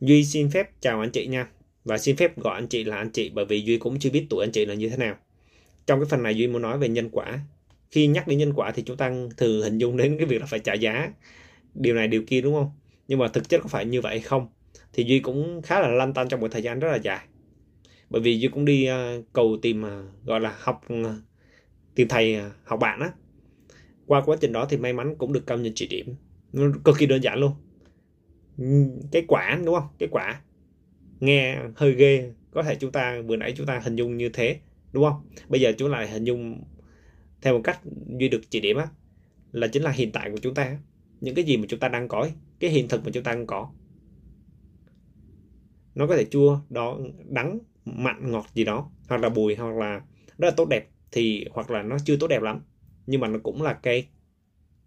[0.00, 1.48] Duy xin phép chào anh chị nha
[1.84, 4.26] và xin phép gọi anh chị là anh chị bởi vì Duy cũng chưa biết
[4.30, 5.16] tuổi anh chị là như thế nào.
[5.86, 7.40] Trong cái phần này Duy muốn nói về nhân quả.
[7.90, 10.46] Khi nhắc đến nhân quả thì chúng ta thường hình dung đến cái việc là
[10.46, 11.12] phải trả giá
[11.74, 12.70] điều này điều kia đúng không?
[13.08, 14.48] Nhưng mà thực chất có phải như vậy không?
[14.92, 17.26] Thì Duy cũng khá là lăn tăn trong một thời gian rất là dài.
[18.10, 21.06] Bởi vì Duy cũng đi uh, cầu tìm uh, gọi là học uh,
[21.94, 23.10] tìm thầy học bạn á.
[24.06, 26.14] Qua quá trình đó thì may mắn cũng được công nhận chỉ điểm.
[26.52, 27.52] Nó cực kỳ đơn giản luôn.
[28.58, 28.64] Ừ,
[29.12, 29.88] cái quả, đúng không?
[29.98, 30.42] Cái quả.
[31.20, 32.32] Nghe hơi ghê.
[32.50, 34.60] Có thể chúng ta vừa nãy chúng ta hình dung như thế,
[34.92, 35.22] đúng không?
[35.48, 36.64] Bây giờ chúng lại hình dung
[37.42, 37.80] theo một cách
[38.20, 38.88] duy được chỉ điểm á,
[39.52, 40.78] là chính là hiện tại của chúng ta.
[41.20, 42.28] Những cái gì mà chúng ta đang có
[42.60, 43.72] cái hiện thực mà chúng ta đang có.
[45.94, 46.98] Nó có thể chua đó
[47.28, 50.00] đắng, mặn, ngọt gì đó, hoặc là bùi, hoặc là
[50.38, 52.60] rất là tốt đẹp, thì hoặc là nó chưa tốt đẹp lắm.
[53.06, 54.08] Nhưng mà nó cũng là cái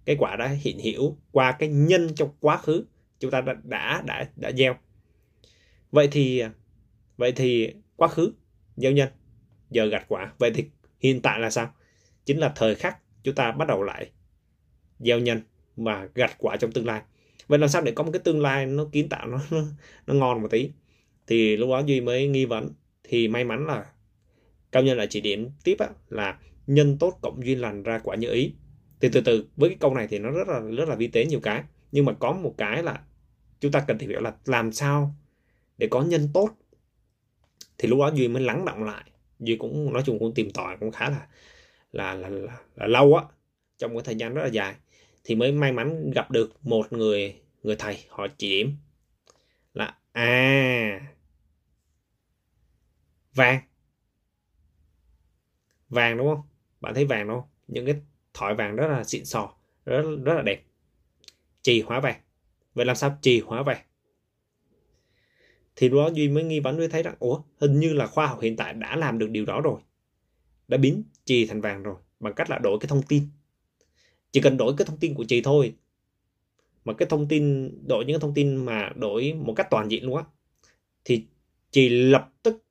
[0.05, 2.85] cái quả đã hiện hiểu qua cái nhân trong quá khứ
[3.21, 4.75] chúng ta đã đã đã, đã gieo.
[5.91, 6.43] Vậy thì
[7.17, 8.33] vậy thì quá khứ
[8.75, 9.09] gieo nhân
[9.69, 10.33] giờ gặt quả.
[10.37, 10.65] Vậy thì
[10.99, 11.73] hiện tại là sao?
[12.25, 14.11] Chính là thời khắc chúng ta bắt đầu lại
[14.99, 15.41] gieo nhân
[15.75, 17.01] và gặt quả trong tương lai.
[17.47, 19.63] Vậy làm sao để có một cái tương lai nó kiến tạo nó nó,
[20.07, 20.71] nó ngon một tí?
[21.27, 22.69] Thì lúc đó duy mới nghi vấn
[23.03, 23.85] thì may mắn là
[24.71, 28.15] cao nhân lại chỉ điểm tiếp á, là nhân tốt cộng duyên lành ra quả
[28.15, 28.53] như ý.
[29.01, 31.25] Thì từ từ với cái câu này thì nó rất là rất là vi tế
[31.25, 31.63] nhiều cái.
[31.91, 33.01] Nhưng mà có một cái là
[33.61, 35.15] chúng ta cần tìm hiểu là làm sao
[35.77, 36.49] để có nhân tốt.
[37.77, 39.11] Thì lúc đó duy mới lắng động lại.
[39.39, 41.27] Duy cũng nói chung cũng tìm tòi cũng khá là
[41.91, 43.23] là là, là, là lâu á
[43.77, 44.75] trong cái thời gian rất là dài.
[45.23, 48.75] Thì mới may mắn gặp được một người người thầy họ chỉ điểm
[49.73, 51.01] là à
[53.33, 53.61] vàng.
[55.89, 56.47] Vàng đúng không?
[56.81, 57.49] Bạn thấy vàng đúng không?
[57.67, 57.95] Những cái
[58.33, 59.53] thỏi vàng rất là xịn sò
[59.85, 60.63] rất rất là đẹp.
[61.61, 62.21] Trì hóa vàng
[62.73, 63.81] vậy làm sao trì hóa vàng
[65.75, 68.39] thì đó duy mới nghi vấn mới thấy rằng ủa hình như là khoa học
[68.41, 69.81] hiện tại đã làm được điều đó rồi.
[70.67, 73.23] Đã biến trì thành vàng rồi bằng cách là đổi cái thông tin.
[74.31, 75.75] Chỉ cần đổi cái thông tin của trì thôi.
[76.85, 80.05] Mà cái thông tin đổi những cái thông tin mà đổi một cách toàn diện
[80.05, 80.23] luôn á
[81.05, 81.25] thì
[81.71, 82.63] trì lập tức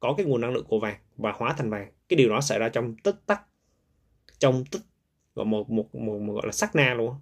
[0.00, 1.92] có cái nguồn năng lượng của vàng và hóa thành vàng.
[2.08, 3.42] Cái điều đó xảy ra trong tích tắc
[4.38, 4.82] trong tích
[5.34, 7.14] gọi một, một, một, một gọi là sắc na luôn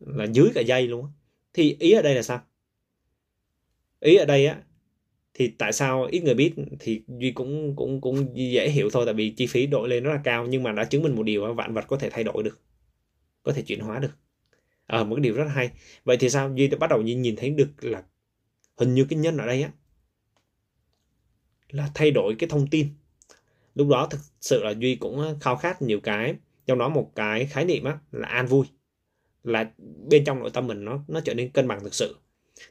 [0.00, 1.21] là dưới cả dây luôn á
[1.54, 2.40] thì ý ở đây là sao?
[4.00, 4.62] Ý ở đây á
[5.34, 9.14] thì tại sao ít người biết thì duy cũng cũng cũng dễ hiểu thôi tại
[9.14, 11.54] vì chi phí đội lên rất là cao nhưng mà đã chứng minh một điều
[11.54, 12.60] vạn vật có thể thay đổi được
[13.42, 14.12] có thể chuyển hóa được.
[14.86, 15.70] Ở à, một cái điều rất hay.
[16.04, 16.52] Vậy thì sao?
[16.54, 18.02] Duy đã bắt đầu nhìn nhìn thấy được là
[18.76, 19.70] hình như cái nhân ở đây á
[21.68, 22.88] là thay đổi cái thông tin.
[23.74, 26.34] Lúc đó thực sự là duy cũng khao khát nhiều cái
[26.66, 28.66] trong đó một cái khái niệm á là an vui
[29.44, 29.70] là
[30.10, 32.16] bên trong nội tâm mình nó nó trở nên cân bằng thực sự.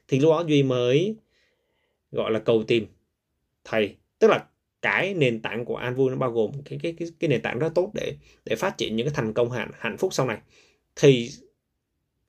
[0.08, 1.16] Thì lúc đó duy mới
[2.12, 2.86] gọi là cầu tìm
[3.64, 3.96] thầy.
[4.20, 4.46] Tức là
[4.82, 7.60] cái nền tảng của an vui nó bao gồm cái cái cái, cái nền tảng
[7.60, 8.16] rất tốt để
[8.46, 10.38] để phát triển những cái thành công hạnh hạnh phúc sau này.
[10.96, 11.30] Thì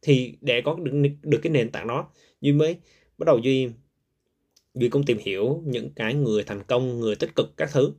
[0.02, 2.10] thì để có được được cái nền tảng đó
[2.41, 2.76] duy mới
[3.19, 3.69] bắt đầu duy
[4.75, 7.92] duy cũng tìm hiểu những cái người thành công người tích cực các thứ.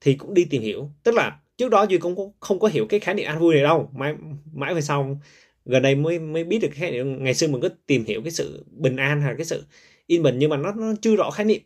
[0.00, 0.90] Thì cũng đi tìm hiểu.
[1.02, 3.62] Tức là trước đó duy cũng không có hiểu cái khái niệm an vui này
[3.62, 3.90] đâu.
[3.94, 4.14] Mãi
[4.52, 5.20] mãi về sau
[5.64, 7.24] gần đây mới mới biết được cái khái niệm.
[7.24, 9.64] Ngày xưa mình cứ tìm hiểu cái sự bình an hay cái sự
[10.06, 11.60] yên bình nhưng mà nó, nó chưa rõ khái niệm.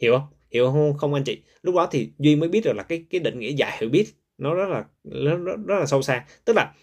[0.00, 0.28] Hiểu không?
[0.50, 1.42] Hiểu không không anh chị?
[1.62, 4.06] Lúc đó thì duy mới biết được là cái cái định nghĩa giải hiểu biết
[4.38, 6.26] nó rất là rất, rất, rất là sâu xa.
[6.44, 6.74] Tức là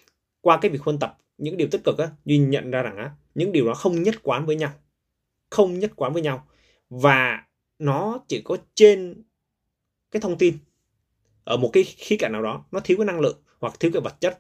[0.42, 3.12] qua cái việc huân tập những điều tích cực á duy nhận ra rằng á
[3.36, 4.72] những điều đó không nhất quán với nhau.
[5.50, 6.48] Không nhất quán với nhau.
[6.90, 7.44] Và
[7.80, 9.24] nó chỉ có trên
[10.12, 10.58] cái thông tin
[11.44, 14.02] ở một cái khía cạnh nào đó nó thiếu cái năng lượng hoặc thiếu cái
[14.02, 14.40] vật chất.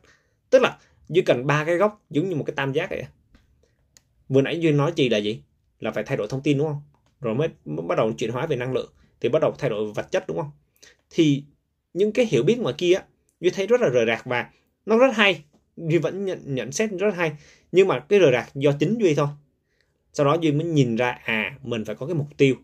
[0.49, 0.77] Tức là
[1.09, 3.03] duy cần ba cái góc giống như một cái tam giác vậy
[4.29, 5.41] vừa nãy duy nói gì là gì?
[5.79, 6.81] Là phải thay đổi thông tin đúng không?
[7.21, 8.91] Rồi mới, mới bắt đầu chuyển hóa về năng lượng
[9.21, 10.51] thì bắt đầu thay đổi vật chất đúng không?
[11.09, 11.43] Thì
[11.93, 12.99] những cái hiểu biết ngoài kia
[13.39, 14.49] duy thấy rất là rời rạc và
[14.85, 15.43] nó rất hay.
[15.77, 17.31] Duy vẫn nhận, nhận xét rất hay.
[17.71, 19.27] Nhưng mà cái rời rạc do chính duy thôi.
[20.13, 22.55] Sau đó duy mới nhìn ra à mình phải có cái mục tiêu.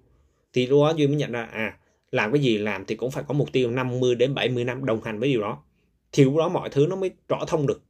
[0.53, 1.77] Thì lúc đó duy mới nhận ra à
[2.11, 5.03] làm cái gì làm thì cũng phải có mục tiêu 50 đến 70 năm đồng
[5.03, 5.63] hành với điều đó.
[6.11, 7.83] Thì lúc đó mọi thứ nó mới rõ thông được.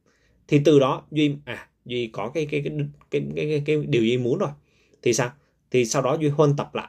[0.48, 2.72] Thì từ đó duy à duy có cái cái cái
[3.10, 4.50] cái cái, cái, cái điều duy muốn rồi.
[5.02, 5.30] Thì sao?
[5.70, 6.88] Thì sau đó duy huân tập lại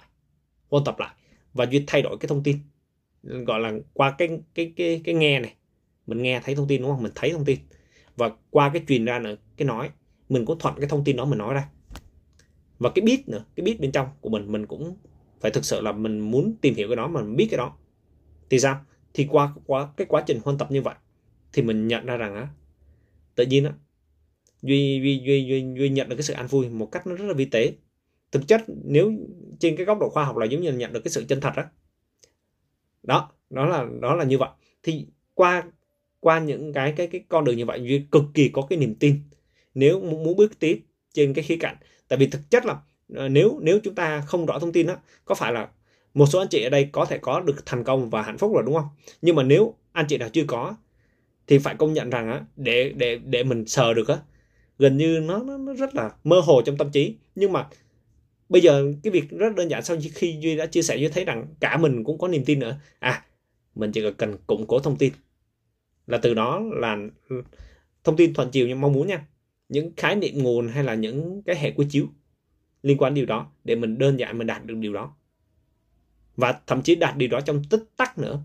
[0.70, 1.16] huân tập lại
[1.54, 2.58] và duy thay đổi cái thông tin.
[3.24, 5.56] Gọi là qua cái cái cái cái nghe này
[6.08, 7.04] mình nghe thấy thông tin đúng không?
[7.04, 7.60] Mình thấy thông tin.
[8.16, 9.90] Và qua cái truyền ra nữa cái nói
[10.30, 11.70] mình cũng thuận cái thông tin đó mình nói ra.
[12.80, 14.98] Và cái biết nữa cái biết bên trong của mình mình cũng
[15.40, 17.78] phải thực sự là mình muốn tìm hiểu cái đó mà mình biết cái đó.
[18.50, 18.86] Thì sao?
[19.14, 20.96] Thì qua qua cái quá trình huân tập như vậy
[21.54, 22.48] thì mình nhận ra rằng á
[23.36, 23.74] tự nhiên á
[24.62, 27.26] duy duy duy duy, duy nhận được cái sự an vui một cách nó rất
[27.26, 27.74] là vi tế.
[28.32, 29.14] Thực chất nếu
[29.60, 31.42] trên cái góc độ khoa học là giống như là nhận được cái sự chân
[31.42, 31.64] thật đó
[33.04, 34.50] đó đó là đó là như vậy.
[34.84, 35.64] Thì qua
[36.20, 38.96] qua những cái cái cái con đường như vậy duy cực kỳ có cái niềm
[38.96, 39.20] tin.
[39.74, 40.82] Nếu muốn, bước tiếp
[41.14, 41.76] trên cái khía cạnh.
[42.08, 42.82] Tại vì thực chất là
[43.16, 44.96] Ờ, nếu nếu chúng ta không rõ thông tin đó
[45.26, 45.68] có phải là
[46.14, 48.52] một số anh chị ở đây có thể có được thành công và hạnh phúc
[48.54, 48.88] rồi đúng không?
[49.22, 50.76] Nhưng mà nếu anh chị nào chưa có
[51.48, 54.18] thì phải công nhận rằng á để để để mình sờ được á
[54.80, 57.16] gần như nó, nó nó rất là mơ hồ trong tâm trí.
[57.36, 57.68] Nhưng mà
[58.50, 61.26] bây giờ cái việc rất đơn giản sau khi duy đã chia sẻ duy thấy
[61.26, 62.80] rằng cả mình cũng có niềm tin nữa.
[63.00, 63.26] À
[63.76, 65.14] mình chỉ cần củng cố thông tin.
[66.08, 66.98] Là từ đó là
[68.04, 69.26] thông tin thuận chiều như mong muốn nha.
[69.70, 72.08] Những khái niệm nguồn hay là những cái hệ quy chiếu
[72.84, 75.16] liên quan điều đó để mình đơn giản mình đạt được điều đó.
[76.36, 78.44] Và thậm chí đạt điều đó trong tích tắc nữa.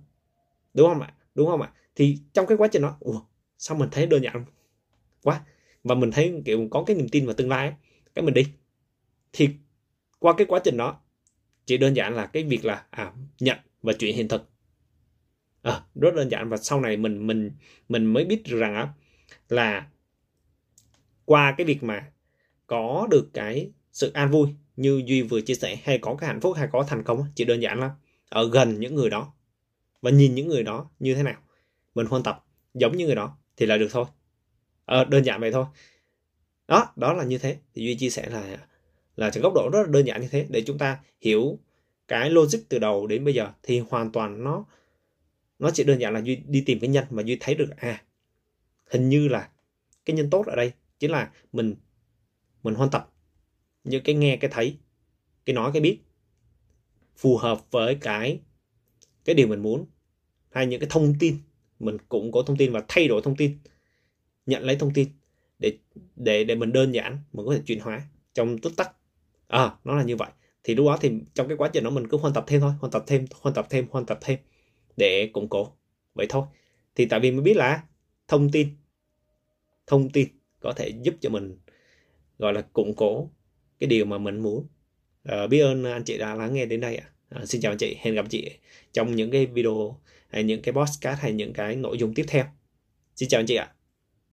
[0.74, 1.14] Đúng không ạ?
[1.34, 1.72] Đúng không ạ?
[1.96, 3.20] Thì trong cái quá trình đó ủa
[3.58, 4.44] sao mình thấy đơn giản
[5.22, 5.40] quá?
[5.84, 7.76] Và mình thấy kiểu có cái niềm tin vào tương lai ấy,
[8.14, 8.46] cái mình đi.
[9.32, 9.48] Thì
[10.18, 11.00] qua cái quá trình đó
[11.66, 14.50] chỉ đơn giản là cái việc là à, nhận và chuyển hiện thực.
[15.62, 16.48] À, rất đơn giản.
[16.48, 17.50] Và sau này mình mình
[17.88, 18.88] mình mới biết được rằng á
[19.48, 19.88] là
[21.24, 22.10] qua cái việc mà
[22.66, 26.40] có được cái sự an vui như duy vừa chia sẻ hay có cái hạnh
[26.40, 27.90] phúc hay có thành công chỉ đơn giản lắm
[28.28, 29.32] ở gần những người đó
[30.02, 31.40] và nhìn những người đó như thế nào.
[31.94, 32.44] Mình huân tập
[32.74, 34.04] giống như người đó thì là được thôi.
[34.84, 35.66] Ờ, đơn giản vậy thôi.
[36.68, 37.56] Đó đó là như thế.
[37.74, 38.58] Thì duy chia sẻ là
[39.16, 41.58] là cái góc độ rất là đơn giản như thế để chúng ta hiểu
[42.08, 43.52] cái logic từ đầu đến bây giờ.
[43.62, 44.64] Thì hoàn toàn nó
[45.58, 47.68] nó chỉ đơn giản là duy đi tìm cái nhân mà duy thấy được.
[47.76, 48.02] À
[48.90, 49.48] hình như là
[50.04, 51.74] cái nhân tốt ở đây chính là mình
[52.62, 53.13] mình huân tập
[53.84, 54.76] những cái nghe, cái thấy,
[55.46, 55.98] cái nói, cái biết.
[57.16, 58.40] Phù hợp với cái
[59.24, 59.86] cái điều mình muốn.
[60.50, 61.38] Hay những cái thông tin,
[61.78, 63.58] mình cũng có thông tin và thay đổi thông tin.
[64.46, 65.08] Nhận lấy thông tin
[65.58, 65.78] để
[66.16, 68.02] để để mình đơn giản, mình có thể chuyển hóa
[68.34, 68.92] trong tích tắc.
[69.46, 70.30] À nó là như vậy.
[70.64, 72.72] Thì lúc đó thì trong cái quá trình đó mình cứ hoàn tập thêm thôi,
[72.80, 74.38] hoàn tập thêm, hoàn tập thêm, hoàn tập thêm
[74.96, 75.72] để củng cố.
[76.14, 76.46] Vậy thôi.
[76.94, 77.82] Thì tại vì mới biết là
[78.28, 78.68] thông tin
[79.86, 80.28] thông tin
[80.60, 81.58] có thể giúp cho mình,
[82.38, 83.30] gọi là, củng cố
[83.80, 84.66] cái điều mà mình muốn.
[85.24, 87.10] À, biết ơn anh chị đã lắng nghe đến đây ạ.
[87.30, 87.46] À.
[87.46, 88.50] xin chào anh chị hẹn gặp chị
[88.92, 92.44] trong những cái video hay những cái podcast hay những cái nội dung tiếp theo.
[93.16, 93.74] Xin chào anh chị ạ.